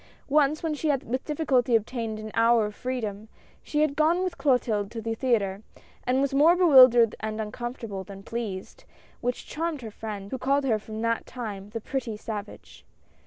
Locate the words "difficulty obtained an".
1.25-2.31